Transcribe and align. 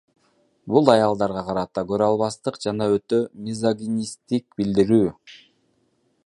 Бул 0.75 0.87
аялдарга 0.93 1.43
карата 1.49 1.83
көрө 1.91 2.07
албастык 2.13 2.57
жана 2.65 2.87
өтө 2.97 3.21
мизогинисттик 3.49 4.59
билдирүү. 4.63 5.15